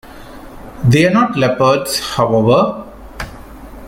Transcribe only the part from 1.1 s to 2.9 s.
not leopards, however.